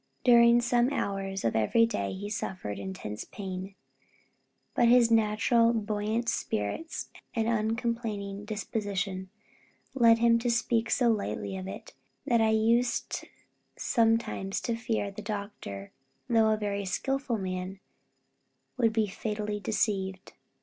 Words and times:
During 0.23 0.61
some 0.61 0.89
hours 0.91 1.45
of 1.45 1.55
every 1.55 1.85
day 1.85 2.11
he 2.11 2.27
suffered 2.27 2.79
intense 2.79 3.23
pain; 3.23 3.75
but 4.73 4.87
his 4.87 5.11
naturally 5.11 5.77
buoyant 5.77 6.27
spirits 6.27 7.11
and 7.35 7.47
uncomplaining 7.47 8.43
disposition 8.45 9.29
led 9.93 10.17
him 10.17 10.39
to 10.39 10.49
speak 10.49 10.89
so 10.89 11.11
lightly 11.11 11.55
of 11.55 11.67
it, 11.67 11.93
that 12.25 12.41
I 12.41 12.49
used 12.49 13.25
sometimes 13.77 14.59
to 14.61 14.75
fear 14.75 15.11
the 15.11 15.21
doctor, 15.21 15.91
though 16.27 16.49
a 16.49 16.57
very 16.57 16.83
skilful 16.83 17.37
man, 17.37 17.79
would 18.77 18.93
be 18.93 19.05
fatally 19.05 19.59
deceived. 19.59 20.33